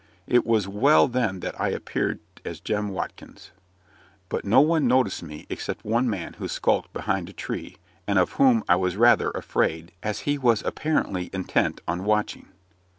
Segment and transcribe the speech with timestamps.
[0.25, 3.51] It was well then that I appeared as Jem Watkins.
[4.29, 7.77] But no one noticed me, except one man, who skulked behind a tree,
[8.07, 12.47] and of whom I was rather afraid, as he was apparently intent on watching.